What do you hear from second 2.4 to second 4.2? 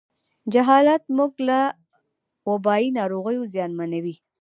وبایي ناروغیو زیانمنوي.